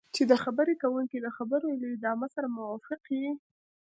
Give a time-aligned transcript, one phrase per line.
[0.15, 3.29] چې د خبرې کوونکي د خبرو له ادامې سره موافق یې.